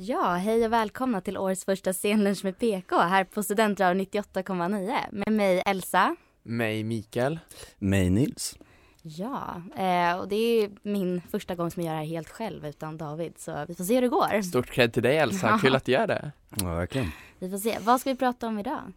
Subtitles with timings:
[0.00, 5.32] Ja, hej och välkomna till årets första scenlunch med PK här på Studentradion 98,9 med
[5.32, 6.16] mig Elsa.
[6.42, 7.38] Mig Mikael.
[7.78, 8.56] Mig Nils.
[9.02, 12.66] Ja, eh, och det är min första gång som jag gör det här helt själv
[12.66, 14.42] utan David så vi får se hur det går.
[14.42, 16.32] Stort cred till dig Elsa, kul att du gör det.
[16.56, 17.10] Ja, verkligen.
[17.38, 17.78] Vi får se.
[17.80, 18.92] Vad ska vi prata om idag?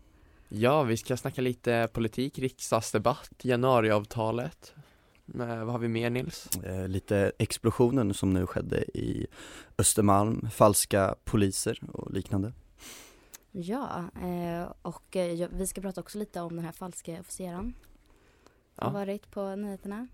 [0.49, 4.73] Ja, vi ska snacka lite politik, riksdagsdebatt, januariavtalet.
[5.39, 6.49] Eh, vad har vi mer Nils?
[6.57, 9.27] Eh, lite explosionen som nu skedde i
[9.77, 12.53] Östermalm, falska poliser och liknande.
[13.51, 15.17] Ja, eh, och
[15.51, 17.73] vi ska prata också lite om den här falska officeren.
[18.75, 18.89] Som Ja.
[18.89, 20.07] varit på nyheterna.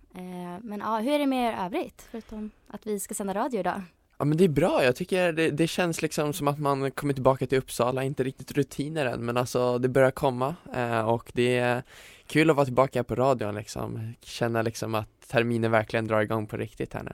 [0.61, 2.07] Men ja, hur är det med er övrigt?
[2.11, 3.81] Förutom att vi ska sända radio idag.
[4.19, 7.13] Ja men det är bra, jag tycker det, det känns liksom som att man kommer
[7.13, 11.57] tillbaka till Uppsala, inte riktigt rutiner än men alltså det börjar komma eh, och det
[11.57, 11.83] är
[12.27, 16.57] kul att vara tillbaka på radion liksom, känna liksom att terminen verkligen drar igång på
[16.57, 17.13] riktigt här nu.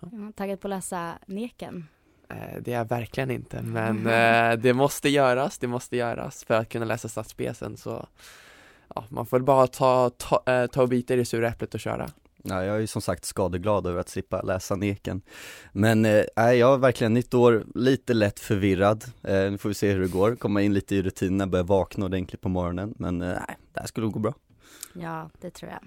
[0.00, 1.86] Ja, taggad på att läsa Neken.
[2.28, 6.54] Eh, Det är jag verkligen inte, men eh, det måste göras, det måste göras för
[6.54, 8.06] att kunna läsa stadsspecen så
[8.94, 11.80] ja, man får bara ta, ta, eh, ta och bita i det sura äpplet och
[11.80, 12.08] köra.
[12.42, 15.22] Ja, jag är ju som sagt skadeglad över att slippa läsa Neken.
[15.72, 19.04] Men eh, nej, jag har verkligen nytt år, lite lätt förvirrad.
[19.22, 22.04] Eh, nu får vi se hur det går, komma in lite i rutinerna, börja vakna
[22.04, 22.94] ordentligt på morgonen.
[22.98, 24.34] Men eh, nej, det här skulle nog gå bra.
[24.94, 25.80] Ja, det tror jag.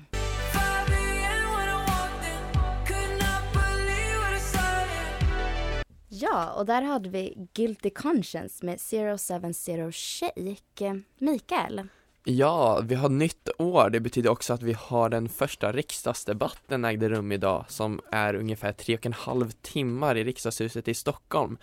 [6.22, 11.02] Ja, och där hade vi Guilty Conscience med 070 Shake.
[11.20, 11.88] Mikael,
[12.28, 13.90] Ja, vi har nytt år.
[13.90, 18.72] Det betyder också att vi har den första riksdagsdebatten ägde rum idag som är ungefär
[18.72, 21.58] tre och en halv timmar i riksdagshuset i Stockholm.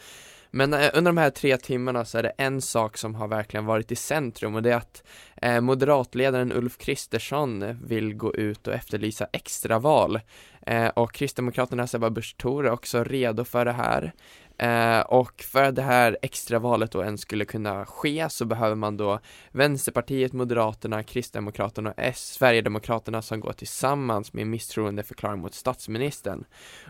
[0.51, 3.67] Men eh, under de här tre timmarna så är det en sak som har verkligen
[3.67, 5.03] varit i centrum och det är att
[5.37, 10.21] eh, moderatledaren Ulf Kristersson vill gå ut och efterlysa extraval.
[10.67, 14.13] Eh, och Kristdemokraternas Ebba Busch Thor är också redo för det här.
[14.59, 18.97] Eh, och för att det här extravalet då ens skulle kunna ske så behöver man
[18.97, 19.19] då
[19.51, 26.45] Vänsterpartiet, Moderaterna, Kristdemokraterna och S, Sverigedemokraterna som går tillsammans med misstroendeförklaring mot statsministern.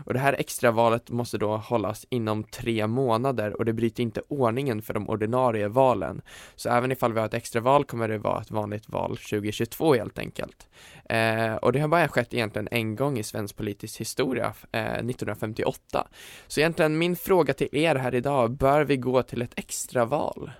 [0.05, 4.81] Och det här extravalet måste då hållas inom tre månader och det bryter inte ordningen
[4.81, 6.21] för de ordinarie valen.
[6.55, 10.19] Så även ifall vi har ett extraval kommer det vara ett vanligt val 2022 helt
[10.19, 10.67] enkelt.
[11.09, 16.07] Eh, och det har bara skett egentligen en gång i svensk politisk historia, eh, 1958.
[16.47, 20.51] Så egentligen min fråga till er här idag, bör vi gå till ett extraval?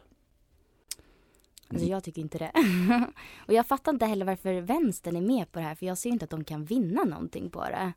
[1.69, 2.51] alltså jag tycker inte det.
[3.47, 6.09] och jag fattar inte heller varför vänstern är med på det här för jag ser
[6.09, 7.93] inte att de kan vinna någonting på det.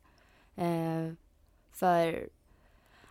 [0.63, 1.13] Eh,
[1.71, 2.29] för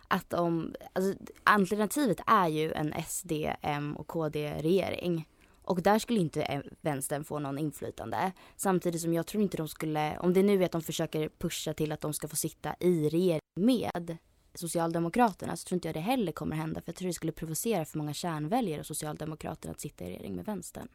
[0.07, 3.31] att om, alltså alternativet är ju en SD,
[3.61, 5.27] M och KD-regering.
[5.67, 8.31] Och där skulle inte eh, vänstern få någon inflytande.
[8.55, 11.73] Samtidigt som jag tror inte de skulle, om det nu är att de försöker pusha
[11.73, 14.17] till att de ska få sitta i regering med
[14.53, 17.85] Socialdemokraterna så tror inte jag det heller kommer hända för jag tror det skulle provocera
[17.85, 20.87] för många kärnväljare och Socialdemokraterna att sitta i regering med vänstern.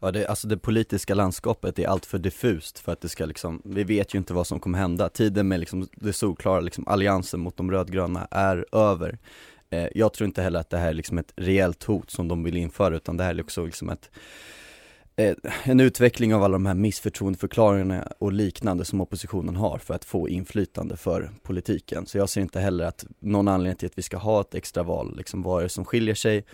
[0.00, 3.84] Ja, det, alltså det politiska landskapet är alltför diffust för att det ska liksom, vi
[3.84, 5.08] vet ju inte vad som kommer hända.
[5.08, 9.18] Tiden med liksom det solklara liksom alliansen mot de rödgröna är över.
[9.70, 12.42] Eh, jag tror inte heller att det här är liksom ett reellt hot som de
[12.42, 14.10] vill införa utan det här är också liksom ett
[15.16, 15.34] eh,
[15.64, 20.28] en utveckling av alla de här missförtroendeförklaringarna och liknande som oppositionen har för att få
[20.28, 22.06] inflytande för politiken.
[22.06, 24.82] Så jag ser inte heller att någon anledning till att vi ska ha ett extra
[24.82, 26.44] val, liksom vad är det som skiljer sig?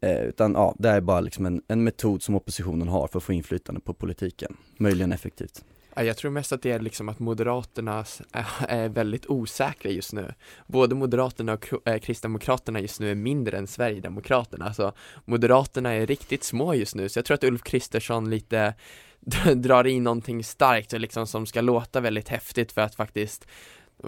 [0.00, 3.24] Eh, utan ja, det är bara liksom en, en metod som oppositionen har för att
[3.24, 4.56] få inflytande på politiken.
[4.76, 5.64] Möjligen effektivt.
[5.96, 8.04] Jag tror mest att det är liksom att Moderaterna
[8.68, 10.34] är väldigt osäkra just nu.
[10.66, 14.64] Både Moderaterna och eh, Kristdemokraterna just nu är mindre än Sverigedemokraterna.
[14.64, 14.92] Alltså
[15.24, 18.74] Moderaterna är riktigt små just nu, så jag tror att Ulf Kristersson lite
[19.54, 23.46] drar in någonting starkt och liksom som ska låta väldigt häftigt för att faktiskt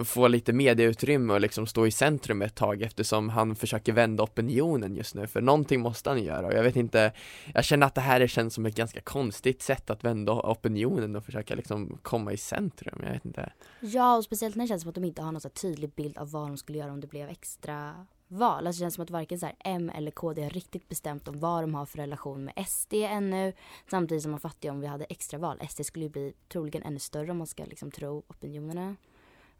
[0.03, 4.95] få lite medieutrymme och liksom stå i centrum ett tag eftersom han försöker vända opinionen
[4.95, 7.11] just nu för någonting måste han göra och jag vet inte
[7.53, 11.25] Jag känner att det här känns som ett ganska konstigt sätt att vända opinionen och
[11.25, 14.89] försöka liksom komma i centrum, jag vet inte Ja, och speciellt när det känns som
[14.89, 17.01] att de inte har någon så här tydlig bild av vad de skulle göra om
[17.01, 18.67] det blev extra val.
[18.67, 21.39] Alltså det känns som att varken så här M eller KD har riktigt bestämt om
[21.39, 23.53] vad de har för relation med SD ännu.
[23.89, 25.61] Samtidigt som man fattar ju om vi hade extra val.
[25.69, 28.95] SD skulle ju bli troligen ännu större om man ska liksom tro opinionerna.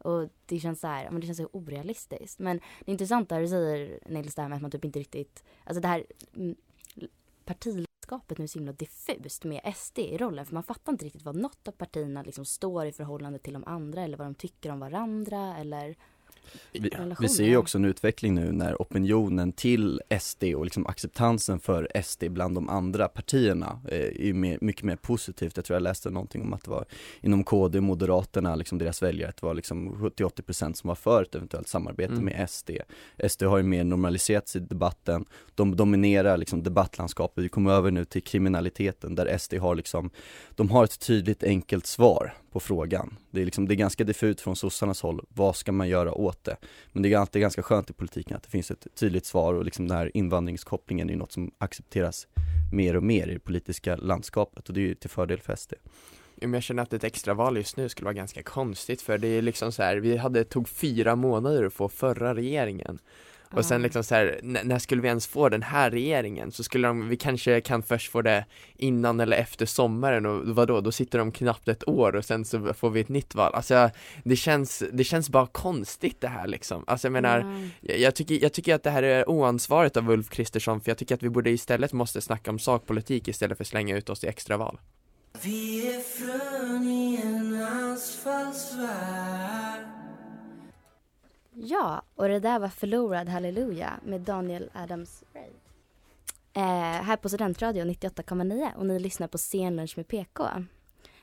[0.05, 2.39] Och det känns så här, men det känns så orealistiskt.
[2.39, 4.99] Men det är intressant där du säger Nils det här med att man typ inte
[4.99, 6.05] riktigt, alltså det här
[6.35, 6.55] mm,
[7.45, 10.45] partilandskapet nu är så himla diffust med SD i rollen.
[10.45, 13.63] För man fattar inte riktigt vad något av partierna liksom står i förhållande till de
[13.63, 15.95] andra eller vad de tycker om varandra eller
[16.71, 21.59] vi, vi ser ju också en utveckling nu när opinionen till SD och liksom acceptansen
[21.59, 25.55] för SD bland de andra partierna eh, är mer, mycket mer positivt.
[25.55, 26.85] Jag tror jag läste någonting om att det var
[27.21, 31.35] inom KD, Moderaterna, liksom deras väljare, att det var liksom 70-80% som var för ett
[31.35, 32.25] eventuellt samarbete Mm.
[32.25, 32.71] med SD.
[33.29, 35.25] SD har ju mer normaliserats i debatten,
[35.55, 40.09] de dominerar liksom debattlandskapet, vi kommer över nu till kriminaliteten där SD har liksom,
[40.55, 43.17] de har ett tydligt enkelt svar på frågan.
[43.31, 46.43] Det är liksom, det är ganska diffut från sossarnas håll, vad ska man göra åt
[46.43, 46.57] det?
[46.91, 49.65] Men det är alltid ganska skönt i politiken att det finns ett tydligt svar och
[49.65, 52.27] liksom den här invandringskopplingen är ju något som accepteras
[52.73, 55.73] mer och mer i det politiska landskapet och det är ju till fördel för SD.
[56.35, 59.27] Ja, men jag känner att ett extraval just nu skulle vara ganska konstigt för det
[59.27, 62.99] är liksom så här, vi hade, tog fyra månader att få förra regeringen
[63.51, 66.51] och sen liksom så här, när skulle vi ens få den här regeringen?
[66.51, 68.45] Så skulle de, vi kanske kan först få det
[68.77, 72.73] innan eller efter sommaren och vadå, då sitter de knappt ett år och sen så
[72.73, 73.53] får vi ett nytt val.
[73.53, 73.89] Alltså
[74.23, 76.83] det känns, det känns bara konstigt det här liksom.
[76.87, 77.69] Alltså jag menar, Ja.
[77.81, 80.97] jag, jag, tycker, jag tycker att det här är oansvarigt av Ulf Kristersson för jag
[80.97, 84.23] tycker att vi borde istället måste snacka om sakpolitik istället för att slänga ut oss
[84.23, 84.79] i extraval.
[85.41, 87.63] Vi är frön i en
[87.93, 89.85] asfaltsvärld
[91.57, 95.49] Ja, och det där var Förlorad Halleluja med Daniel Adams Ray.
[96.53, 100.43] Eh, här på Studentradion 98,9 och ni lyssnar på Scenlunch med PK.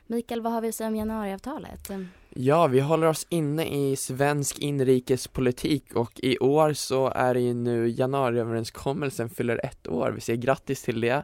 [0.07, 1.89] Mikael, vad har vi att säga om januariavtalet?
[2.35, 7.53] Ja, vi håller oss inne i svensk inrikespolitik och i år så är det ju
[7.53, 10.11] nu januariöverenskommelsen fyller ett år.
[10.11, 11.07] Vi säger grattis till det.
[11.07, 11.23] Ja.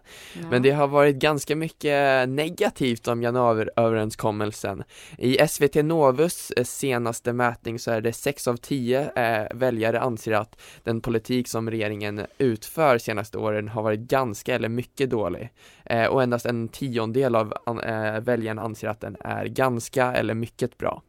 [0.50, 4.84] Men det har varit ganska mycket negativt om januariöverenskommelsen.
[5.18, 10.32] I SVT Novus eh, senaste mätning så är det 6 av 10 eh, väljare anser
[10.32, 15.50] att den politik som regeringen utför senaste åren har varit ganska eller mycket dålig.
[15.90, 20.34] Eh, och endast en tiondel av an, eh, väljarna anser att den är ganska eller
[20.34, 21.02] mycket bra.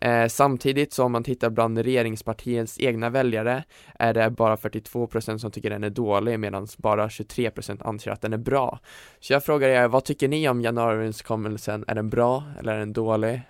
[0.00, 3.64] Eh, samtidigt som man tittar bland regeringspartiets egna väljare
[3.98, 8.32] är det bara 42% som tycker den är dålig medan bara 23% anser att den
[8.32, 8.78] är bra.
[9.20, 11.84] Så jag frågar er, vad tycker ni om januariöverenskommelsen?
[11.88, 13.40] Är den bra eller är den dålig?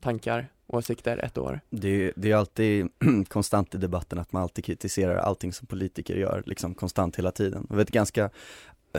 [0.00, 1.60] Tankar, åsikter, ett år?
[1.70, 2.88] Det, det är alltid
[3.28, 7.66] konstant i debatten att man alltid kritiserar allting som politiker gör, liksom konstant hela tiden.
[7.70, 8.30] Det är ett ganska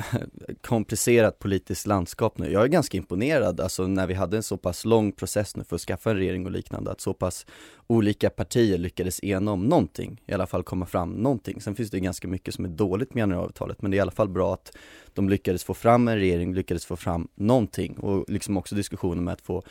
[0.61, 2.51] komplicerat politiskt landskap nu.
[2.51, 5.75] Jag är ganska imponerad, alltså när vi hade en så pass lång process nu för
[5.75, 7.45] att skaffa en regering och liknande, att så pass
[7.87, 11.61] olika partier lyckades ena om någonting, i alla fall komma fram någonting.
[11.61, 14.11] Sen finns det ganska mycket som är dåligt med januariavtalet, men det är i alla
[14.11, 14.77] fall bra att
[15.13, 19.33] de lyckades få fram en regering, lyckades få fram någonting och liksom också diskussionen med
[19.33, 19.63] att få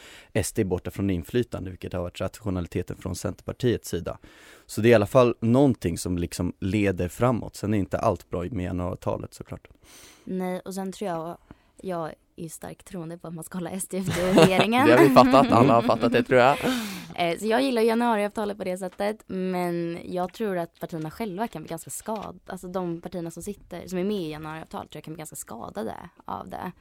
[0.44, 4.18] SD borta från inflytande, vilket har varit rationaliteten från Centerpartiets sida.
[4.66, 8.30] Så det är i alla fall någonting som liksom leder framåt, sen är inte allt
[8.30, 9.68] bra med januariavtalet såklart.
[10.24, 11.38] Nej, och sen tror jag,
[11.80, 14.86] jag är starkt troende på att man ska hålla SD efter regeringen.
[14.86, 16.58] Det har vi fattat, alla har fattat det tror jag.
[17.16, 21.62] Eh, Så jag gillar januariavtalet på det sättet, men jag tror att partierna själva kan
[21.62, 22.38] bli ganska skadade.
[22.46, 25.36] Alltså de partierna som sitter, som är med i januariavtalet tror jag kan bli ganska
[25.36, 25.94] skadade
[26.24, 26.72] av det.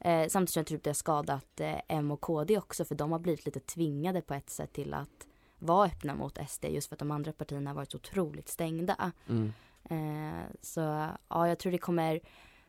[0.00, 3.12] Eh, samtidigt tror jag typ det har skadat eh, M och KD också, för de
[3.12, 5.26] har blivit lite tvingade på ett sätt till att
[5.62, 9.12] vara öppna mot SD, just för att de andra partierna har varit så otroligt stängda.
[9.28, 9.52] Mm.
[9.84, 10.80] Eh, så
[11.28, 12.20] ja, jag tror det kommer,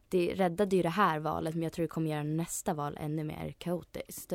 [0.10, 3.24] det räddade ju det här valet, men jag tror det kommer göra nästa val ännu
[3.24, 4.34] mer kaotiskt.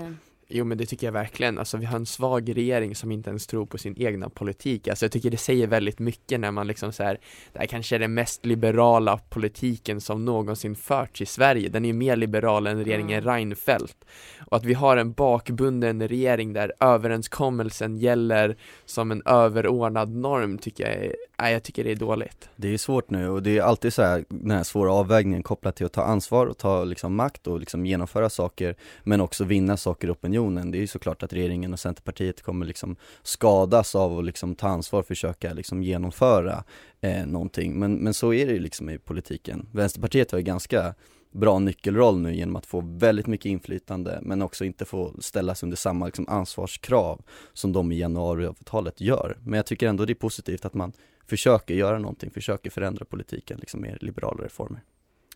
[0.50, 3.47] Jo men det tycker jag verkligen, alltså vi har en svag regering som inte ens
[3.47, 6.93] tror på sin egna politik, alltså jag tycker det säger väldigt mycket när man liksom
[6.93, 7.19] så här,
[7.52, 11.88] det här kanske är den mest liberala politiken som någonsin förts i Sverige, den är
[11.88, 13.35] ju mer liberal än regeringen Mm.
[13.35, 14.05] Reinfeldt.
[14.47, 20.85] Och att vi har en bakbunden regering där överenskommelsen gäller som en överordnad norm tycker
[20.85, 22.49] jag är, nej jag tycker det är dåligt.
[22.57, 25.76] Det är svårt nu och det är alltid så här, den här svåra avvägningen kopplat
[25.76, 28.75] till att ta ansvar och ta liksom makt och liksom genomföra saker
[29.05, 30.71] men också vinna saker i opinionen.
[30.71, 34.68] Det är ju såklart att regeringen och Centerpartiet kommer liksom skadas av att liksom ta
[34.68, 36.64] ansvar och försöka liksom genomföra
[37.00, 37.78] eh, någonting.
[37.78, 39.66] Men, men så är det ju liksom i politiken.
[39.73, 40.95] Vänsterpartiet har ju ganska
[41.33, 45.76] bra nyckelroll nu genom att få väldigt mycket inflytande men också inte få ställas under
[45.76, 49.37] samma liksom ansvarskrav som de i januariavtalet gör.
[49.45, 50.92] Men jag tycker ändå det är positivt att man
[51.26, 54.80] försöker göra någonting, försöker förändra politiken liksom med liberala reformer.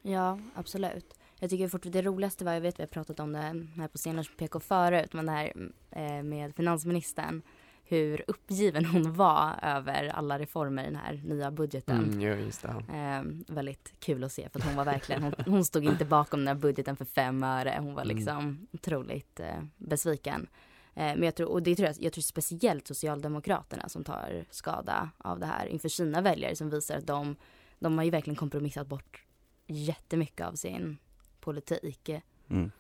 [0.03, 1.15] Ja, absolut.
[1.43, 3.99] Jag tycker fortfarande det roligaste var, jag vet vi har pratat om det här på
[3.99, 5.53] scenen PK förut, men det här
[5.91, 7.43] eh, med finansministern.
[7.85, 12.05] Hur uppgiven hon var över alla reformer i den här nya budgeten.
[12.05, 12.69] Mm, jo, just det.
[12.69, 16.41] Eh, väldigt kul att se för att hon var verkligen, hon, hon stod inte bakom
[16.41, 17.77] den här budgeten för fem öre.
[17.79, 18.17] Hon var Mm.
[18.17, 20.47] liksom otroligt eh, besviken.
[20.95, 25.11] Eh, men jag tror, och det tror jag, jag tror speciellt Socialdemokraterna som tar skada
[25.19, 27.37] av det här inför sina väljare som visar att de,
[27.79, 29.25] de har ju verkligen kompromissat bort
[29.67, 30.99] jättemycket av sin
[31.43, 32.11] politik.
[32.51, 32.71] Mm.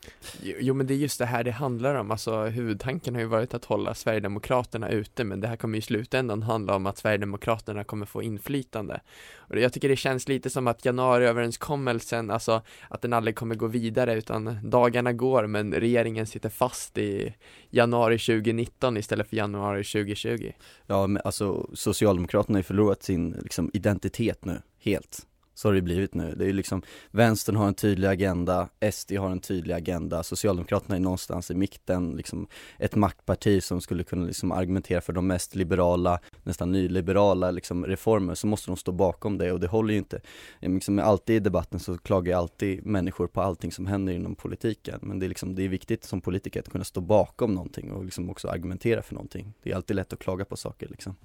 [0.42, 3.54] Jo, men det är just det här det handlar om, alltså huvudtanken har ju varit
[3.54, 7.84] att hålla Sverigedemokraterna ute men det här kommer ju i slutändan handla om att Sverigedemokraterna
[7.84, 9.00] kommer få inflytande.
[9.36, 13.66] Och jag tycker det känns lite som att januariöverenskommelsen, alltså att den aldrig kommer gå
[13.66, 17.34] vidare utan dagarna går men regeringen sitter fast i
[17.70, 20.52] januari 2019 istället för januari 2020.
[20.86, 25.82] Ja men alltså Socialdemokraterna har ju förlorat sin liksom, identitet nu, helt så har det
[25.82, 26.34] blivit nu.
[26.36, 30.96] Det är ju liksom, vänstern har en tydlig agenda, SD har en tydlig agenda, Socialdemokraterna
[30.96, 32.46] är någonstans i mitten, liksom
[32.78, 38.34] ett maktparti som skulle kunna liksom argumentera för de mest liberala, nästan nyliberala liksom reformer,
[38.34, 40.20] så måste de stå bakom det och det håller ju inte.
[40.60, 45.18] Liksom alltid i debatten så klagar alltid människor på allting som händer inom politiken, men
[45.18, 48.30] det är liksom, det är viktigt som politiker att kunna stå bakom någonting och liksom
[48.30, 49.54] också argumentera för någonting.
[49.62, 51.16] Det är alltid lätt att klaga på saker liksom.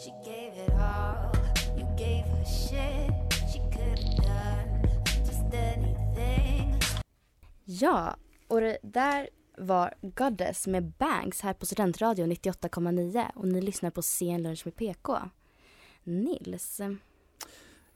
[0.00, 1.29] She gave it all,
[7.72, 8.16] Ja,
[8.48, 14.02] och det där var Goddess med Banks här på Studentradion 98,9 och ni lyssnar på
[14.02, 15.18] Sen lunch med PK.
[16.04, 16.80] Nils,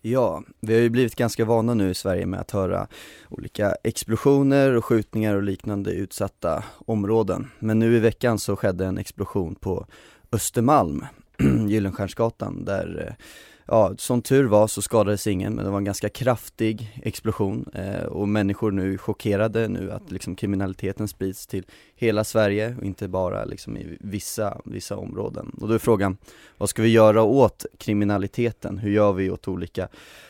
[0.01, 2.89] Ja, vi har ju blivit ganska vana nu i Sverige med att höra
[3.29, 7.51] olika explosioner och skjutningar och liknande i utsatta områden.
[7.59, 9.87] Men nu i veckan så skedde en explosion på
[10.33, 11.07] Östermalm,
[11.69, 13.25] Gyllenstiernsgatan, där eh,
[13.67, 18.05] Ja, som tur var så skadades ingen men det var en ganska kraftig explosion eh,
[18.05, 23.09] och människor nu är chockerade nu att liksom kriminaliteten sprids till hela Sverige och inte
[23.09, 25.57] bara liksom i vissa, vissa områden.
[25.61, 26.17] Och då är frågan,
[26.59, 28.79] vad ska vi göra åt kriminaliteten?
[28.79, 29.89] Hur gör vi åt olika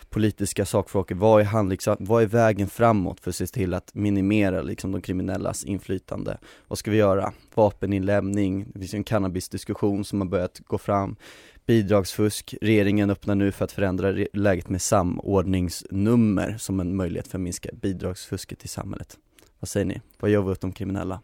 [0.09, 1.15] politiska sakfrågor?
[1.15, 5.01] Vad är, handlings, vad är vägen framåt för att se till att minimera liksom de
[5.01, 6.39] kriminellas inflytande?
[6.69, 7.33] Vad ska vi göra?
[7.55, 11.17] Vapeninlämning, det finns ju en cannabisdiskussion som har börjat gå fram
[11.67, 12.55] bidragsfusk.
[12.61, 17.71] Regeringen öppnar nu för att förändra läget med samordningsnummer som en möjlighet för att minska
[17.73, 19.19] bidragsfusket i samhället.
[19.61, 20.01] Vad säger ni?
[20.21, 21.21] Vad gör vi åt de kriminella?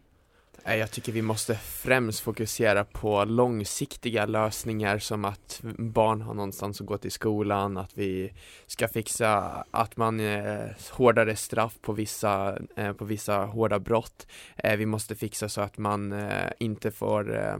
[0.65, 6.87] Jag tycker vi måste främst fokusera på långsiktiga lösningar som att barn har någonstans att
[6.87, 8.33] gå till skolan, att vi
[8.67, 9.39] ska fixa
[9.71, 14.27] att man eh, hårdare straff på vissa, eh, på vissa hårda brott.
[14.55, 17.57] Eh, vi måste fixa så att man eh, inte får eh,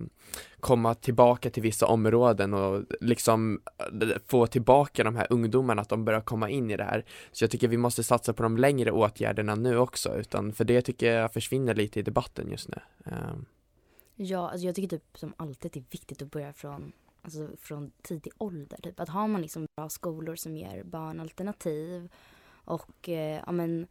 [0.62, 6.06] komma tillbaka till vissa områden och liksom eh, få tillbaka de här ungdomarna, att de
[6.06, 7.06] börjar komma in i det här.
[7.32, 10.82] Så jag tycker vi måste satsa på de längre åtgärderna nu också, utan för det
[10.82, 12.80] tycker jag försvinner lite i debatten just nu.
[13.06, 13.46] Um.
[14.16, 16.92] Ja, alltså jag tycker typ som alltid att det är viktigt att börja från,
[17.22, 18.78] alltså från tidig ålder.
[18.84, 19.00] Typ.
[19.00, 22.10] Att har man liksom bra skolor som ger barn alternativ
[22.66, 23.88] och eh, ja, men,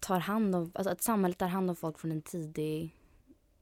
[0.00, 2.96] tar hand om, alltså att samhället tar hand om folk från en tidig,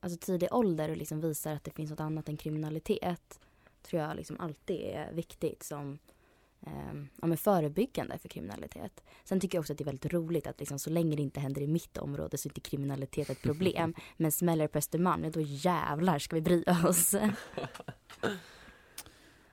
[0.06, 3.40] alltså tidig ålder och liksom visar att det finns något annat än kriminalitet
[3.82, 5.98] tror jag liksom alltid är viktigt som
[6.66, 9.02] eh, ja, men förebyggande för kriminalitet.
[9.24, 11.40] Sen tycker jag också att det är väldigt roligt att liksom, så länge det inte
[11.40, 13.94] händer i mitt område så är inte kriminalitet ett problem.
[14.16, 17.14] men smäller det på Östermalm, då jävlar ska vi bry oss.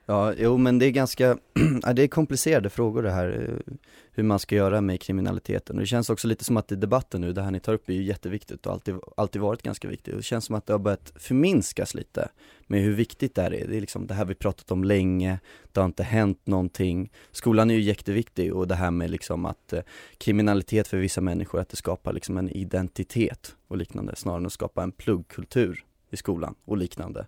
[0.06, 1.38] Ja, jo men det är ganska,
[1.84, 3.74] ja, det är komplicerade frågor det här, eh,
[4.12, 5.76] hur man ska göra med kriminaliteten.
[5.76, 7.90] Och det känns också lite som att i debatten nu, det här ni tar upp
[7.90, 10.14] är ju jätteviktigt och alltid, alltid varit ganska viktigt.
[10.14, 12.30] Och det känns som att det har börjat förminskas lite
[12.68, 13.68] med hur viktigt det här är.
[13.68, 15.40] Det är liksom det här vi pratat om länge,
[15.72, 17.12] det har inte hänt någonting.
[17.32, 19.82] Skolan är ju jätteviktig och det här med liksom att eh,
[20.18, 24.54] kriminalitet för vissa människor, att det skapar liksom en identitet och liknande, snarare än att
[24.54, 27.28] skapa en pluggkultur i skolan och liknande.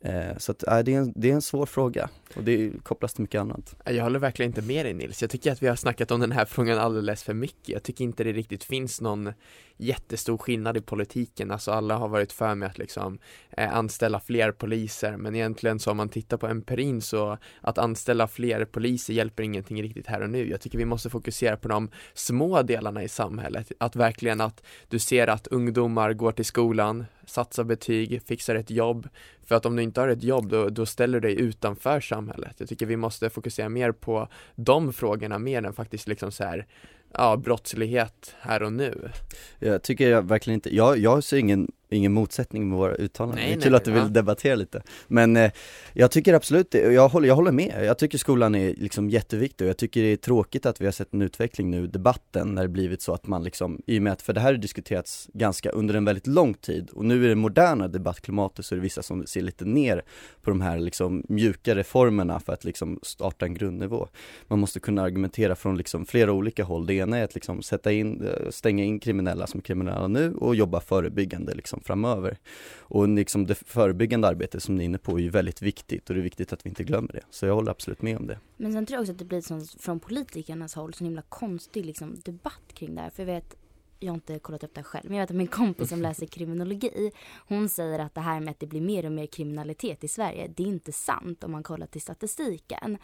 [0.00, 3.22] Eh, så att, det, är en, det är en svår fråga och det kopplas till
[3.22, 3.76] mycket annat.
[3.84, 5.22] Jag håller verkligen inte med dig Nils.
[5.22, 7.68] Jag tycker att vi har snackat om den här frågan alldeles för mycket.
[7.68, 9.32] Jag tycker inte det riktigt finns någon
[9.76, 11.50] jättestor skillnad i politiken.
[11.50, 13.18] Alltså alla har varit för med att liksom
[13.50, 18.28] eh, anställa fler poliser men egentligen så om man tittar på empirin så att anställa
[18.28, 20.50] fler poliser hjälper ingenting riktigt här och nu.
[20.50, 23.72] Jag tycker vi måste fokusera på de små delarna i samhället.
[23.78, 29.08] Att verkligen att du ser att ungdomar går till skolan, satsar betyg, fixar ett jobb.
[29.46, 32.54] För att om du inte har ett jobb då, då ställer du dig utanför samhället.
[32.58, 36.66] Jag tycker vi måste fokusera mer på de frågorna mer än faktiskt liksom så här
[37.12, 39.10] ja, brottslighet här och nu.
[39.58, 43.44] Jag tycker jag verkligen inte, jag, jag ser ingen ingen motsättning med våra uttalanden.
[43.44, 44.08] Nej, det är kul nej, att du vill ja.
[44.08, 44.82] debattera lite.
[45.08, 45.50] Men eh,
[45.92, 47.84] jag tycker absolut jag håller, jag håller med.
[47.84, 50.92] Jag tycker skolan är liksom jätteviktig och jag tycker det är tråkigt att vi har
[50.92, 54.12] sett en utveckling nu debatten när det blivit så att man liksom, i och med
[54.12, 57.28] att, för det här har diskuterats ganska under en väldigt lång tid och nu i
[57.28, 60.02] det moderna debattklimatet så är det vissa som ser lite ner
[60.42, 64.08] på de här liksom mjuka reformerna för att liksom starta en grundnivå.
[64.48, 66.86] Man måste kunna argumentera från liksom flera olika håll.
[66.86, 70.34] Det ena är att liksom sätta in, eh, stänga in kriminella som är kriminella nu
[70.34, 72.38] och jobba förebyggande liksom liksom framöver.
[72.78, 76.14] Och liksom det förebyggande arbetet som ni är inne på är ju väldigt viktigt och
[76.14, 77.22] det är viktigt att vi inte glömmer det.
[77.30, 78.38] Så jag håller absolut med om det.
[78.56, 81.86] Men sen tror jag också att det blir sån, från politikernas håll så himla konstig
[81.86, 83.10] liksom, debatt kring det här.
[83.10, 83.54] För jag vet,
[84.00, 86.02] jag har inte kollat upp det här själv, men jag vet att min kompis som
[86.08, 87.12] läser kriminologi,
[87.48, 90.52] hon säger att det här med att det blir mer och mer kriminalitet i Sverige,
[90.56, 92.98] det är inte sant om man kollar till statistiken.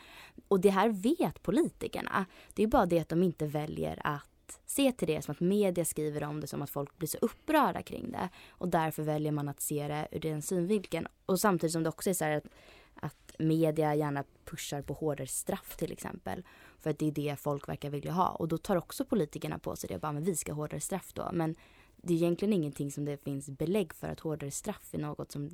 [0.48, 2.26] Och det här vet politikerna.
[2.54, 4.31] Det är bara det att de inte väljer att
[4.66, 7.82] se till det som att media skriver om det som att folk blir så upprörda
[7.82, 8.28] kring det.
[8.48, 11.06] Och därför väljer man att se det ur den synvinkeln.
[11.26, 12.46] Och samtidigt som det också är så här att,
[12.94, 16.42] att media gärna pushar på hårdare straff till exempel.
[16.78, 18.28] För att det är det folk verkar vilja ha.
[18.28, 19.98] Och då tar också politikerna på sig det.
[19.98, 21.30] Bara, men vi ska ha hårdare straff då.
[21.32, 21.54] Men
[21.96, 25.50] det är egentligen ingenting som det finns belägg för att hårdare straff är något som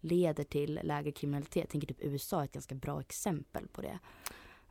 [0.00, 1.56] leder till lägre kriminalitet.
[1.62, 3.98] Jag tänker typ USA är ett ganska bra exempel på det.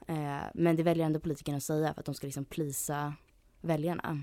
[0.08, 3.14] Eh, men det väljer ändå politikerna att säga för att de ska liksom plisa
[3.62, 4.20] väljarna.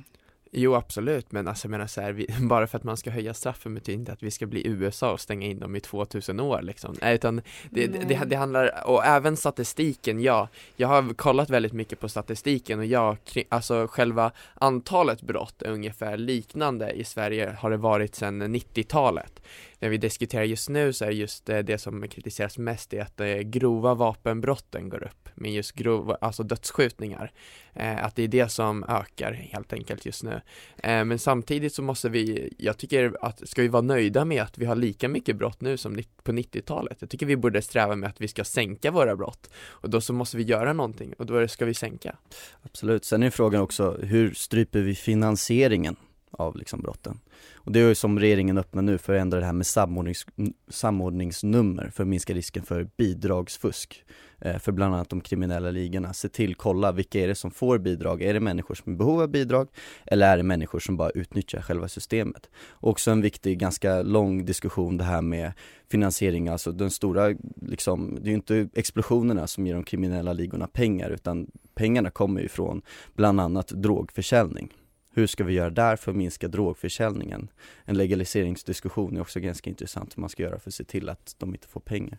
[0.51, 3.35] Jo absolut, men alltså jag menar så här, vi, bara för att man ska höja
[3.35, 6.63] straffen betyder inte att vi ska bli USA och stänga in dem i 2000 år
[6.63, 6.95] liksom.
[7.01, 7.37] Nej, utan
[7.71, 12.09] det, det, det, det handlar, och även statistiken, ja, jag har kollat väldigt mycket på
[12.09, 13.17] statistiken och ja,
[13.49, 19.43] alltså själva antalet brott är ungefär liknande i Sverige har det varit sedan 90-talet
[19.79, 23.21] när vi diskuterar just nu så är just eh, det som kritiseras mest är att
[23.21, 27.33] eh, grova vapenbrotten går upp med just grova, alltså dödsskjutningar.
[27.75, 30.41] Eh, att det är det som ökar helt enkelt just nu.
[30.77, 34.59] Eh, men samtidigt så måste vi, jag tycker att ska vi vara nöjda med att
[34.59, 36.97] vi har lika mycket brott nu som på 90-talet.
[37.01, 40.13] Jag tycker vi borde sträva med att vi ska sänka våra brott och då så
[40.13, 42.17] måste vi göra någonting och då ska vi sänka.
[42.63, 45.97] Absolut, sen är frågan också hur stryper vi finansieringen
[46.39, 47.21] av liksom brotten?
[47.55, 50.27] Och det är ju som regeringen öppnar nu för att ändra det här med samordnings,
[50.69, 54.05] samordningsnummer för att minska risken för bidragsfusk
[54.41, 56.13] eh, för bland annat de kriminella ligorna.
[56.13, 58.23] Se till, kolla vilka är det som får bidrag?
[58.23, 59.69] Är det människor som är i behov av bidrag
[60.07, 62.51] eller är det människor som bara utnyttjar själva systemet?
[62.81, 65.53] Också en viktig, ganska lång diskussion det här med
[65.91, 70.67] finansiering, alltså den stora, liksom, det är ju inte explosionerna som ger de kriminella ligorna
[70.67, 72.83] pengar utan pengarna kommer ju från
[73.15, 74.73] bland annat drogförsäljning.
[75.11, 77.49] Hur ska vi göra där för att minska drogförsäljningen?
[77.85, 81.35] En legaliseringsdiskussion är också ganska intressant hur man ska göra för att se till att
[81.39, 82.19] de inte får pengar.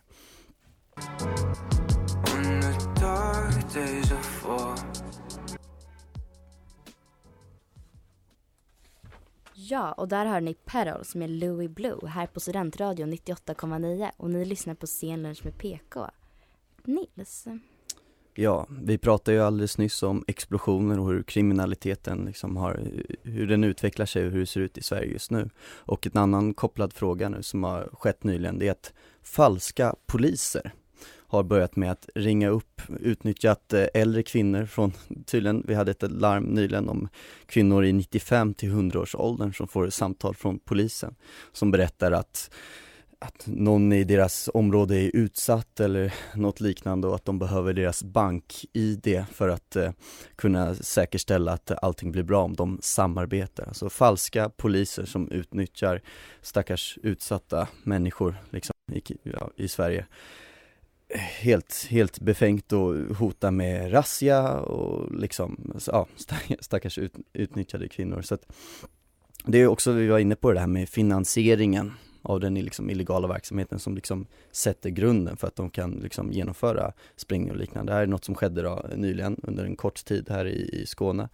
[9.54, 14.44] Ja, och där hör ni Pedals med Louis Blue här på Studentradion 98,9 och ni
[14.44, 16.10] lyssnar på Scenlunch med PK.
[16.84, 17.46] Nils,
[18.40, 22.80] Ja, vi pratade ju alldeles nyss om explosioner och hur kriminaliteten liksom har,
[23.22, 25.50] hur den utvecklar sig och hur det ser ut i Sverige just nu.
[25.60, 30.72] Och en annan kopplad fråga nu som har skett nyligen, det är att falska poliser
[31.26, 34.92] har börjat med att ringa upp, utnyttjat eh, äldre kvinnor från,
[35.26, 37.08] tydligen, vi hade ett larm nyligen om
[37.46, 41.14] kvinnor i 95 till 100 års åldern som får samtal från polisen
[41.52, 42.50] som berättar att
[43.22, 48.02] att någon i deras område är utsatt eller något liknande och att de behöver deras
[48.02, 49.90] bank-id för att eh,
[50.36, 53.64] kunna säkerställa att allting blir bra om de samarbetar.
[53.64, 56.02] Alltså falska poliser som utnyttjar
[56.42, 60.06] stackars utsatta människor liksom, i, ja, i Sverige.
[61.40, 66.06] Helt, helt befängt och hota med razzia och liksom, ja,
[66.60, 68.22] stackars ut, utnyttjade kvinnor.
[68.22, 68.52] Så att,
[69.44, 73.28] det är också, vi var inne på det här med finansieringen av den liksom illegala
[73.28, 77.92] verksamheten som liksom sätter grunden för att de kan liksom genomföra sprängningar och liknande.
[77.92, 80.86] Det här är något som skedde då nyligen under en kort tid här i, i
[80.86, 81.28] Skåne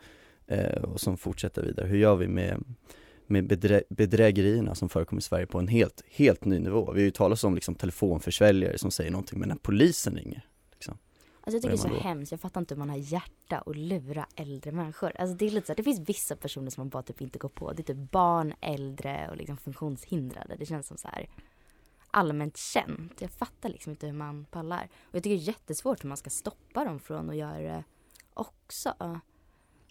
[0.47, 1.87] eh, och som fortsätter vidare.
[1.87, 2.65] Hur gör vi med,
[3.27, 6.93] med bedrä bedrägerierna som förekommer i Sverige på en helt, helt ny nivå?
[6.93, 10.45] Vi har ju talat om liksom telefonförsäljare som säger någonting men när polisen ringer
[11.47, 13.77] Alltså jag tycker det är så hemskt, jag fattar inte hur man har hjärta att
[13.77, 15.13] lura äldre människor.
[15.19, 17.49] Alltså det är lite så det finns vissa personer som man bara typ inte går
[17.49, 17.73] på.
[17.73, 20.57] Det är typ barn, äldre och liksom funktionshindrade.
[20.57, 21.29] Det känns som så här
[22.11, 23.21] allmänt känt.
[23.21, 24.89] Jag fattar liksom inte hur man pallar.
[24.95, 27.85] Och jag tycker det är jättesvårt hur man ska stoppa dem från att göra det
[28.35, 29.21] också.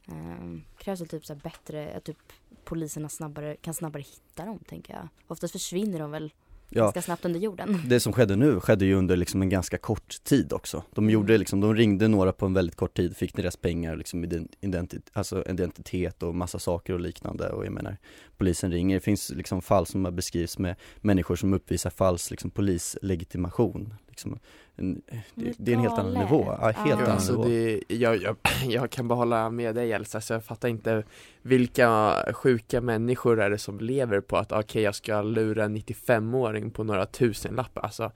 [0.08, 4.94] Um, krävs det typ så bättre, att typ poliserna snabbare, kan snabbare hitta dem tänker
[4.94, 5.08] jag.
[5.28, 6.34] Oftast försvinner de väl
[6.70, 7.82] ja, ganska snabbt under jorden.
[7.88, 10.84] Det som skedde nu skedde ju under liksom en ganska kort tid också.
[10.92, 11.40] De gjorde mm.
[11.40, 14.24] liksom, de ringde några på en väldigt kort tid, fick deras pengar, liksom
[14.62, 17.98] identitet, alltså identitet och massa saker och liknande och jag menar
[18.38, 18.96] polisen ringer.
[18.96, 23.94] Det finns liksom fall som har beskrivits med människor som uppvisar falsk liksom polislegitimation.
[24.16, 24.40] Liksom,
[24.76, 25.02] en,
[25.36, 26.58] det, det, är en helt annan nivå.
[26.62, 27.08] Ja, helt ja.
[27.08, 27.46] alltså nivå.
[27.46, 28.36] Det, jag, jag,
[28.68, 31.04] jag kan bara hålla med dig Elsa, så jag fattar inte
[31.42, 35.78] vilka sjuka människor är det som lever på att okej okay, jag ska lura en
[35.78, 38.12] 95-åring på några tusenlappar, alltså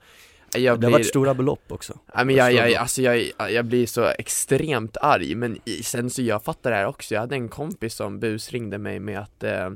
[0.54, 3.86] jag det har varit stora belopp också ja, men jag, jag, alltså jag, jag blir
[3.86, 7.94] så extremt arg, men sen så jag fattar det här också, jag hade en kompis
[7.94, 9.70] som busringde mig med att eh,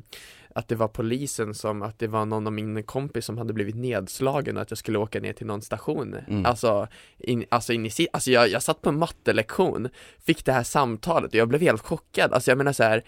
[0.57, 3.75] att det var polisen som, att det var någon av min kompis som hade blivit
[3.75, 6.15] nedslagen och att jag skulle åka ner till någon station.
[6.29, 6.47] Mm.
[6.47, 6.89] Alltså,
[7.19, 9.89] in, alltså, in i, alltså jag, jag satt på en mattelektion,
[10.27, 12.33] fick det här samtalet och jag blev helt chockad.
[12.33, 13.03] Alltså jag menar så här,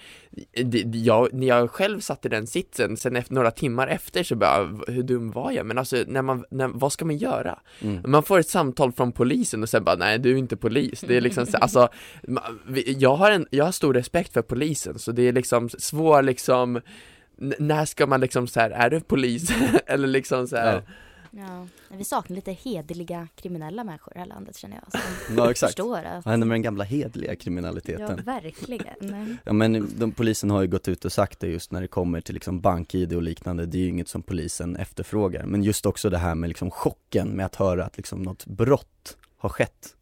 [0.65, 4.37] det, jag, när jag själv satt i den sitsen, sen efter, några timmar efter så
[4.37, 5.67] bara, "V- hur dum var jag?
[5.67, 7.59] Men alltså, när man, när, vad ska man göra?
[7.81, 8.01] Mm.
[8.07, 11.01] Man får ett samtal från polisen och sen bara, nej du är inte polis.
[11.09, 11.89] Det är liksom, så- alltså,
[12.87, 16.81] jag har en, jag har stor respekt för polisen, så det är liksom svår liksom
[17.41, 19.51] N- när ska man liksom så här, är du polis?
[19.87, 20.83] Eller liksom så här, Ja.
[21.31, 25.01] Ja, vi saknar lite hederliga kriminella människor i det här landet känner jag.
[25.27, 25.69] Som Ja exakt.
[25.71, 28.23] förstår att, Vad händer med den gamla hedliga ja kriminaliteten?
[28.25, 29.39] verkligen.
[29.45, 32.21] Ja men de, polisen har ju gått ut och sagt det just när det kommer
[32.21, 35.47] till liksom bank-id och liknande, det är ju inget som polisen efterfrågar.
[35.47, 39.17] Men just också det här med liksom chocken med att höra att liksom något brott
[39.39, 39.95] har skett.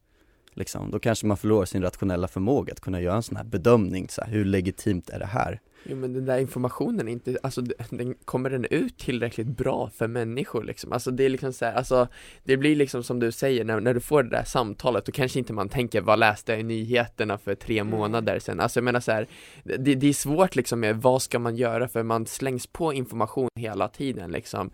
[0.55, 4.09] Liksom, då kanske man förlorar sin rationella förmåga att kunna göra en sån här bedömning,
[4.09, 5.61] så här, hur legitimt är det här?
[5.85, 10.09] Jo men den där informationen är inte, alltså den, kommer den ut tillräckligt bra för
[10.09, 10.93] människor liksom?
[10.93, 12.09] Alltså det är liksom så här, alltså
[12.45, 15.39] det blir liksom som du säger, när, när du får det där samtalet, då kanske
[15.39, 17.99] inte man tänker, vad läste jag i nyheterna för tre Mm.
[17.99, 18.61] månader sedan?
[18.61, 19.27] Alltså jag menar så här,
[19.65, 21.89] det, det är svårt liksom med, vad ska man göra?
[21.89, 24.71] För man slängs på information hela tiden liksom.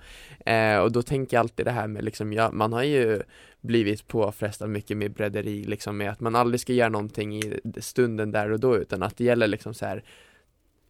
[0.46, 3.22] Eh, och då tänker jag alltid det här med liksom, ja, man har ju
[3.60, 8.30] blivit påfrestad mycket med brederi liksom med att man aldrig ska göra någonting i stunden
[8.32, 10.04] där och då utan att det gäller liksom så här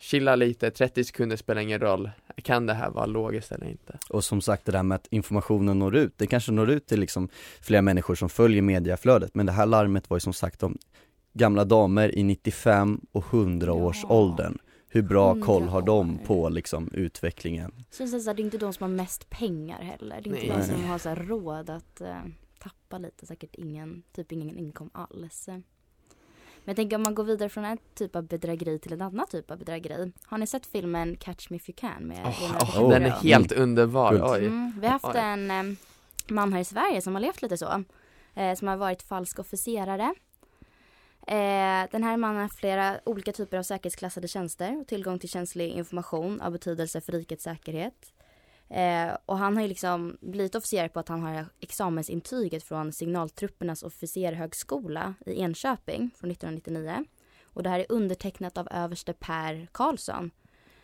[0.00, 2.10] chilla lite, 30 sekunder spelar ingen roll.
[2.42, 3.98] Kan det här vara logiskt eller inte?
[4.10, 7.00] Och som sagt det där med att informationen når ut, det kanske når ut till
[7.00, 7.28] liksom
[7.60, 10.78] flera människor som följer mediaflödet, men det här larmet var ju som sagt om
[11.32, 14.08] gamla damer i 95 och 100 års Ja.
[14.08, 14.58] åldern.
[14.88, 17.72] Hur bra 100 koll har de på liksom utvecklingen?
[17.90, 20.20] Så det är inte de som har mest pengar heller.
[20.24, 20.66] Det är inte Nej.
[20.68, 22.14] de som har så här råd att eh,
[22.58, 25.48] tappa lite, säkert ingen, typ ingen inkom alls.
[26.64, 29.26] Men jag tänker om man går vidare från en typ av bedrägeri till en annan
[29.26, 30.12] typ av bedrägeri.
[30.24, 32.88] Har ni sett filmen Catch Me If You Can med Leonardo åh, DiCaprio?
[32.90, 34.24] den är helt underbar, Guld.
[34.24, 34.46] oj.
[34.46, 35.12] Mm, vi har haft Oj.
[35.16, 35.76] en eh,
[36.28, 37.84] man här i Sverige som har levt lite så.
[38.34, 40.14] Eh, som har varit falsk officerare.
[41.26, 45.70] Eh, den här mannen har flera olika typer av säkerhetsklassade tjänster och tillgång till känslig
[45.70, 48.12] information av betydelse för rikets säkerhet.
[48.70, 53.82] Eh, och han har ju liksom blivit officer på att han har examensintyget från signaltruppernas
[53.82, 57.04] officerhögskola i Enköping från 1999.
[57.44, 60.30] Och det här är undertecknat av överste Per Karlsson.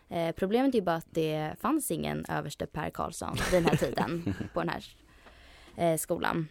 [0.08, 3.76] Eh, problemet är ju bara att det fanns ingen överste Per Karlsson vid den här
[3.76, 4.84] tiden på den här
[5.76, 6.48] eh, skolan.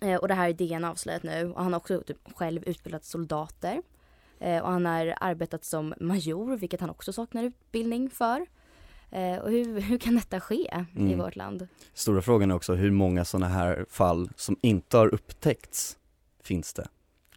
[0.00, 3.04] Eh, och det här är DN avslöjat nu och han har också typ, själv utbildat
[3.04, 3.82] soldater.
[4.38, 8.46] Eh, och han har arbetat som major, vilket han också saknar utbildning för.
[9.10, 10.54] Eh, och hur, hur kan detta ske
[10.94, 11.18] i Mm.
[11.18, 11.68] vårt land?
[11.94, 15.96] Stora frågan är också hur många sådana här fall som inte har upptäckts
[16.42, 16.88] finns det?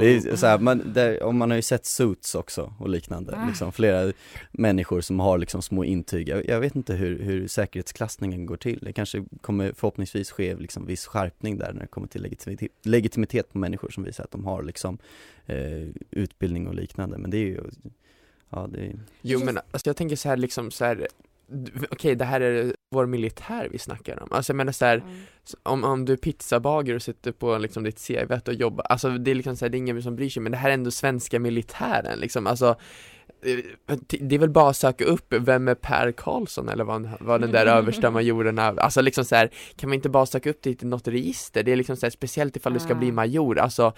[0.00, 3.36] Det är så här, man, där, om man har ju sett Suits också och liknande,
[3.36, 3.46] Ah.
[3.46, 4.12] liksom flera
[4.52, 6.28] människor som har liksom små intyg.
[6.28, 8.78] Jag, jag vet inte hur, hur säkerhetsklassningen går till.
[8.82, 13.52] Det kanske kommer förhoppningsvis ske liksom viss skärpning där när det kommer till legitimitet, legitimitet
[13.52, 14.98] på människor som visar att de har liksom
[15.46, 17.18] eh, utbildning och liknande.
[17.18, 17.60] Men det är ju,
[18.52, 21.08] ja det är, Jo men alltså jag tänker så här liksom så här
[21.90, 25.16] Okej det här är vår militär vi snackar om, alltså jag menar så här Mm.
[25.62, 29.30] om, om du är pizzabagare och sitter på liksom ditt CV och jobbar, alltså det
[29.30, 30.90] är liksom så här, det är ingen som bryr sig men det här är ändå
[30.90, 32.76] svenska militären liksom, alltså
[33.42, 37.40] eh, det är väl bara att söka upp, vem är Per Karlsson eller vad, vad
[37.40, 40.62] den där översta majoren är, alltså liksom så här, kan man inte bara söka upp
[40.62, 41.62] det i något register?
[41.62, 43.92] Det är liksom så här, speciellt ifall du ska bli major, alltså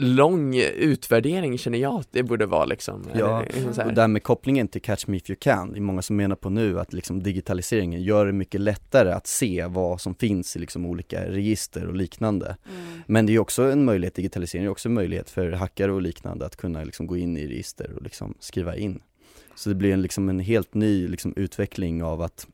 [0.00, 3.86] lång utvärdering känner jag att det borde vara liksom, Ja, eller liksom.
[3.86, 6.36] Och där med kopplingen till Catch Me If You Can, det är många som menar
[6.36, 10.58] på nu att liksom digitaliseringen gör det mycket lättare att se vad som finns i
[10.58, 12.46] liksom olika register och liknande.
[12.46, 13.00] Mm.
[13.06, 16.46] Men det är också en möjlighet, digitalisering är också en möjlighet för hackare och liknande
[16.46, 19.02] att kunna liksom gå in i register och liksom skriva in.
[19.54, 22.46] Så det blir en, liksom en helt ny liksom utveckling av att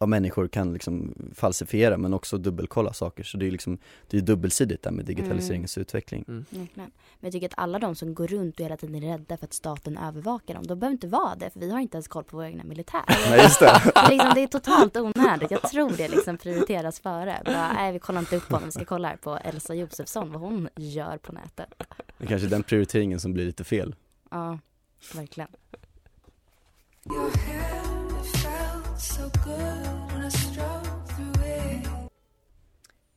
[0.00, 3.24] ja, människor kan liksom falsifiera men också dubbelkolla saker.
[3.24, 3.78] Så det är liksom,
[4.08, 6.24] det är dubbelsidigt där med digitaliseringens utveckling.
[6.28, 6.44] Mm.
[6.50, 6.90] Verkligen.
[7.20, 9.46] Men jag tycker att alla de som går runt och hela tiden är rädda för
[9.46, 12.24] att staten övervakar dem, de behöver inte vara det för vi har inte ens koll
[12.24, 13.04] på vår egna militär.
[13.30, 13.82] Nej just det.
[13.94, 15.50] Det är, liksom, det är totalt onödigt.
[15.50, 17.42] Jag tror det liksom prioriteras före.
[17.44, 18.68] Bara, nej, vi kollar inte upp på honom.
[18.68, 21.74] Vi ska kolla här på Elsa Josefsson, vad hon gör på nätet.
[22.18, 23.94] Det är kanske är den prioriteringen som blir lite fel.
[24.30, 24.58] Ja,
[25.14, 25.48] verkligen.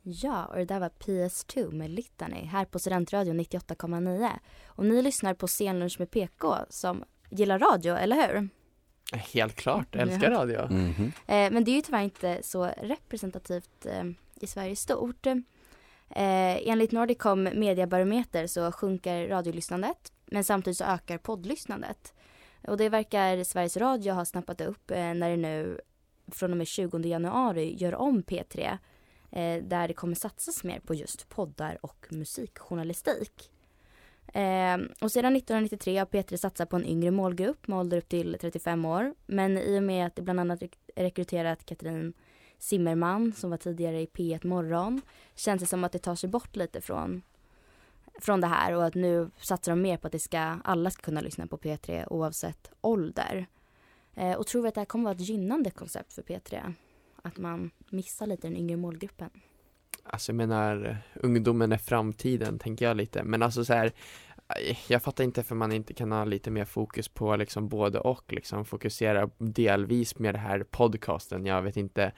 [0.04, 4.30] Ja, och det där var PS2 med Litany här på Studentradion 98,9.
[4.68, 8.50] Och ni lyssnar på Scenlunch med PK som gillar radio, eller hur?
[9.18, 10.38] Helt klart, älskar Ja.
[10.38, 10.68] radio.
[10.72, 11.12] Mhm.
[11.28, 14.04] Eh, men det är ju tyvärr inte så representativt eh,
[14.42, 15.26] i Sverige stort.
[15.26, 15.36] Eh,
[16.70, 22.14] enligt Nordicom Mediabarometer så sjunker radiolyssnandet men samtidigt så ökar poddlyssnandet.
[22.68, 25.80] Och det verkar Sveriges Radio ha snappat upp eh, när det nu
[26.32, 28.78] från och med 20 januari gör om P3
[29.32, 33.52] eh, där det kommer satsas mer på just poddar och musikjournalistik.
[34.34, 38.38] Eh, och sedan 1993 har P3 satsat på en yngre målgrupp med ålder upp till
[38.42, 39.14] 35 år.
[39.26, 40.64] Men i och med att det bland annat
[40.96, 42.14] rekryterat Katrin
[42.58, 45.02] Zimmerman som var tidigare i P1 Morgon
[45.36, 47.22] känns det som att det tar sig bort lite från,
[48.20, 51.02] från det här och att nu satsar de mer på att det ska, alla ska
[51.02, 53.48] kunna lyssna på P3 oavsett ålder.
[54.18, 56.74] Eh, och tror vi att det här kommer vara ett gynnande koncept för P3?
[57.22, 59.30] Att man missar lite den yngre målgruppen.
[60.04, 63.92] Alltså jag menar, ungdomen är framtiden tänker jag lite, men alltså så här
[64.88, 68.34] jag fattar inte för man inte kan ha lite mer fokus på liksom både och
[68.34, 71.46] liksom fokusera delvis med det här podcasten.
[71.46, 72.12] Jag vet inte,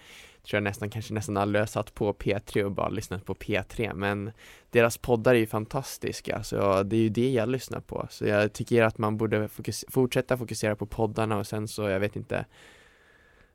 [0.43, 3.93] tror jag nästan kanske nästan aldrig har satt på P3 och bara lyssnat på P3
[3.93, 4.31] men
[4.69, 8.07] deras poddar är ju fantastiska så det är ju det jag lyssnar på.
[8.09, 11.99] Så jag tycker att man borde fokus fortsätta fokusera på poddarna och sen så, jag
[11.99, 12.45] vet inte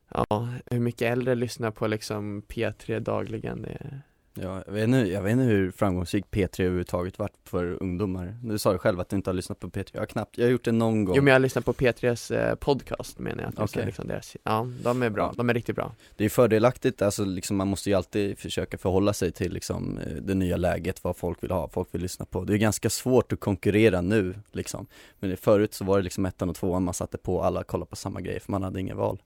[0.09, 3.63] Ja, hur mycket äldre lyssnar på liksom P3 dagligen?
[3.63, 4.01] Det,
[4.37, 8.37] Ja, jag vet, inte, jag vet inte hur framgångsrik P3 överhuvudtaget varit för ungdomar.
[8.43, 10.45] Du sa ju själv att du inte har lyssnat på P3, jag har knappt, jag
[10.45, 11.17] har gjort det någon gång.
[11.17, 13.87] Jo men jag lyssnar på P3s eh, podcast menar jag, att okay.
[13.87, 15.35] liksom deras, ja de är bra, Ja.
[15.37, 15.93] de är riktigt bra.
[16.17, 20.17] Det är fördelaktigt, alltså liksom man måste ju alltid försöka förhålla sig till liksom eh,
[20.23, 22.45] det nya läget, vad folk vill ha, folk vill lyssna på.
[22.45, 24.87] Det är ganska svårt att konkurrera nu liksom.
[25.21, 27.97] Men förut så var det liksom ettan och tvåan, man satte på, alla kollade på
[27.97, 29.23] samma grej för man hade inget val.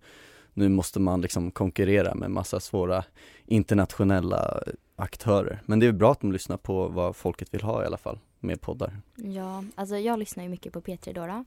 [0.55, 3.05] Nu måste man liksom konkurrera med massa svåra
[3.47, 4.63] internationella
[4.99, 7.97] aktörer Men det är bra att de lyssnar på vad folket vill ha i alla
[7.97, 11.45] fall, med poddar Ja, alltså jag lyssnar ju mycket på P3 då.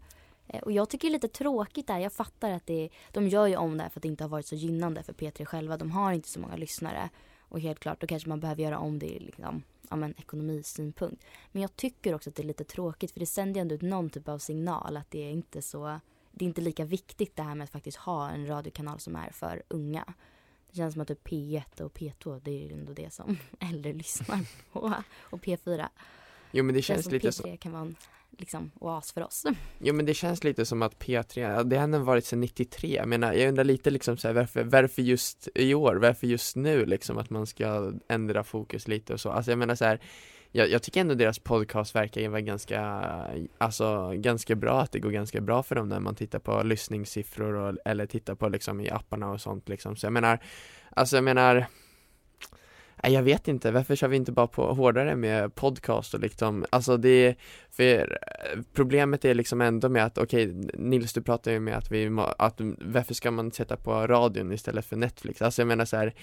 [0.47, 1.99] Eh, och jag tycker det är lite tråkigt där.
[1.99, 4.29] Jag fattar att det, de gör ju om det här för att det inte har
[4.29, 5.77] varit så gynnande för P3 själva.
[5.77, 7.09] De har inte så många lyssnare.
[7.39, 11.23] Och helt klart, då kanske man behöver göra om det i liksom, ja, men, ekonomisynpunkt.
[11.51, 13.81] Men jag tycker också att det är lite tråkigt för det sänder ju ändå ut
[13.81, 15.99] någon typ av signal att det är inte så
[16.31, 19.29] det är inte lika viktigt det här med att faktiskt ha en radiokanal som är
[19.31, 20.13] för unga.
[20.71, 23.93] Det känns som att typ P1 och P2 det är ju ändå det som äldre
[23.93, 24.39] lyssnar
[24.71, 24.93] på.
[25.19, 25.87] Och P4.
[26.51, 27.95] Jo men det känns känns som lite P3 som, kan vara en
[28.37, 29.45] liksom, oas för oss.
[29.79, 32.95] jo men det känns lite som att P3, ja, det har ändå varit sedan 93,
[32.95, 36.55] jag menar jag undrar lite liksom så här, varför, varför just i år, varför just
[36.55, 40.01] nu liksom att man ska ändra fokus lite och så, alltså jag menar så här
[40.51, 42.81] jag, jag tycker ändå deras podcast verkar ju vara ganska,
[43.57, 47.53] alltså ganska bra, att det går ganska bra för dem när man tittar på lyssningssiffror
[47.53, 50.39] och, eller tittar på liksom i apparna och sånt liksom, så jag menar,
[50.89, 51.67] alltså jag menar
[53.03, 56.65] Nej, jag vet inte, varför kör vi inte bara på hårdare med podcast och liksom,
[56.69, 57.35] alltså det,
[57.69, 58.19] för
[58.73, 62.55] problemet är liksom ändå med att, okej, Nils du pratar ju med att vi, att
[62.77, 65.41] varför ska man sätta på radion istället för Netflix?
[65.41, 66.13] Alltså jag menar så här,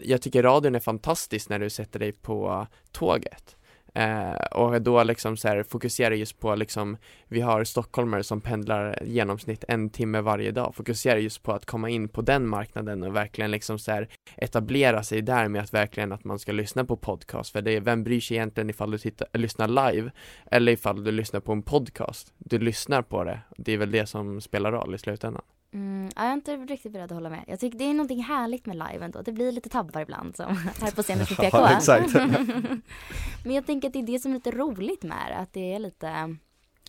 [0.00, 3.57] jag tycker radion är fantastisk när du sätter dig på tåget.
[3.98, 6.96] Eh, och då liksom så här fokusera just på liksom,
[7.28, 11.66] vi har stockholmare som pendlar i genomsnitt en timme varje dag, fokusera just på att
[11.66, 15.74] komma in på den marknaden och verkligen liksom så här etablera sig där med att
[15.74, 18.90] verkligen att man ska lyssna på podcast, för det är, vem bryr sig egentligen ifall
[18.90, 20.10] du tittar, lyssnar live
[20.50, 22.32] eller ifall du lyssnar på en podcast?
[22.38, 25.42] Du lyssnar på det, det är väl det som spelar roll i slutändan.
[25.72, 27.44] Mm, ja, jag är inte riktigt beredd att hålla med.
[27.46, 29.22] Jag tycker det är någonting härligt med live ändå.
[29.22, 31.42] Det blir lite tabbar ibland som här på scenen med PK.
[31.52, 32.14] Ja, exakt.
[33.44, 35.36] men jag tänker att det är det som är lite roligt med det.
[35.36, 36.36] Att det är lite,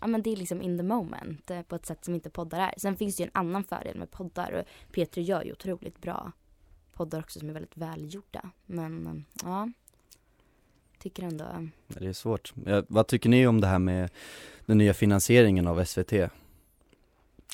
[0.02, 2.60] ja men det är liksom in the moment eh, på ett sätt som inte poddar
[2.60, 2.74] är.
[2.78, 6.32] Sen finns det ju en annan fördel med poddar och P3 gör ju otroligt bra
[6.94, 8.50] poddar också som är väldigt välgjorda.
[8.66, 9.70] Men ja,
[11.00, 12.54] tycker ändå Det är svårt.
[12.88, 14.12] Vad tycker ni om det här med
[14.66, 16.14] den nya finansieringen av SVT?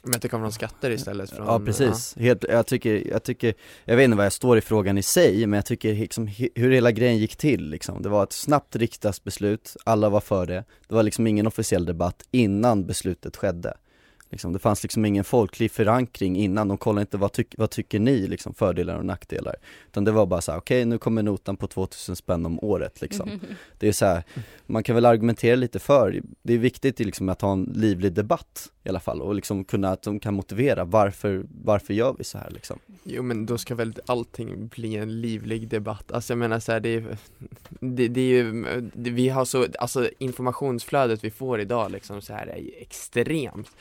[0.03, 1.59] Men att det kommer från skatter istället från Ja.
[1.59, 3.53] precis, Helt, jag, tycker, jag tycker,
[3.85, 6.71] jag vet inte vad jag står i frågan i sig, men jag tycker liksom, hur
[6.71, 8.01] hela grejen gick till liksom.
[8.01, 12.23] Det var ett snabbt riksdagsbeslut, alla var för det, det var liksom ingen officiell debatt
[12.31, 13.77] innan beslutet skedde
[14.35, 17.99] liksom, Det fanns liksom ingen folklig förankring innan, de kollade inte vad, tyck, vad tycker
[17.99, 19.55] ni, liksom, fördelar och nackdelar?
[19.87, 23.01] Utan det var bara så här: okej nu kommer notan på 2000 spänn om året
[23.01, 23.39] liksom.
[23.79, 24.23] Det är så här,
[24.65, 28.71] man kan väl argumentera lite för, det är viktigt liksom att ha en livlig debatt
[28.83, 32.37] i alla fall och liksom kunna, att de kan motivera varför, varför gör vi så
[32.37, 32.79] här liksom?
[33.03, 36.79] Jo men då ska väl allting bli en livlig debatt, alltså jag menar så här,
[36.79, 37.17] det är
[37.79, 42.33] det, det är ju, det, vi har så, alltså informationsflödet vi får idag liksom så
[42.33, 43.71] här är ju extremt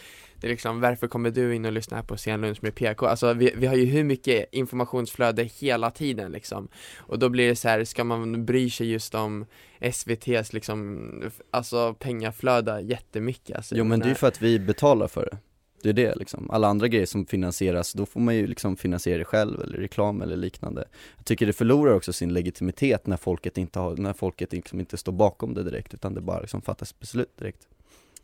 [0.44, 3.06] det är liksom, varför kommer du in och lyssnar på Scenlunch med PK?
[3.06, 6.68] Alltså vi, vi har ju hur mycket informationsflöde hela tiden liksom.
[6.96, 9.46] Och då blir det så här, ska man bry sig just om
[9.80, 11.10] SVT's liksom,
[11.50, 15.38] alltså pengaflöde jättemycket alltså, Jo men det är ju för att vi betalar för det.
[15.82, 19.18] Det är det liksom, alla andra grejer som finansieras, då får man ju liksom finansiera
[19.18, 20.84] det själv eller reklam eller liknande.
[21.16, 24.96] Jag tycker det förlorar också sin legitimitet när folket inte har, när folket liksom inte
[24.96, 27.68] står bakom det direkt utan det bara liksom fattas beslut direkt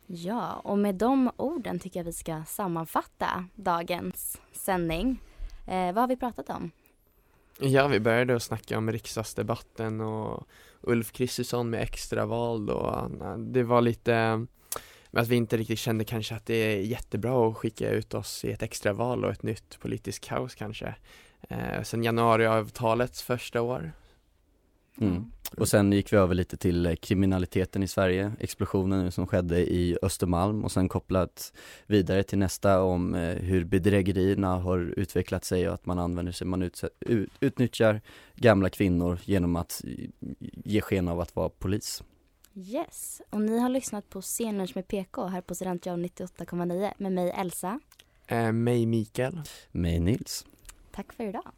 [0.05, 5.21] Ja, och med de orden tycker jag vi ska sammanfatta dagens sändning.
[5.67, 6.71] Eh, vad har vi pratat om?
[7.59, 10.47] Ja, vi började att snacka om riksdagsdebatten och
[10.81, 14.45] Ulf Kristersson med extraval och det var lite
[15.11, 18.51] att vi inte riktigt kände kanske att det är jättebra att skicka ut oss i
[18.51, 20.95] ett extraval och ett nytt politiskt kaos kanske.
[21.49, 23.91] Eh, sen januariavtalets första år.
[24.97, 25.31] Mm.
[25.57, 29.97] Och sen gick vi över lite till eh, kriminaliteten i Sverige, explosionen som skedde i
[30.01, 31.53] Östermalm och sen kopplat
[31.87, 36.47] vidare till nästa om eh, hur bedrägerierna har utvecklat sig och att man använder sig,
[36.47, 36.71] man
[37.39, 38.01] utnyttjar
[38.35, 39.81] gamla kvinnor genom att
[40.65, 42.03] ge sken av att vara polis.
[42.53, 47.31] Yes, och ni har lyssnat på Scenlunch med PK här på Studentradion 98,9 med mig
[47.31, 47.79] Elsa.
[48.27, 49.41] Eh, mig Mikael.
[49.71, 50.45] Mig Nils.
[50.91, 51.51] Tack för idag.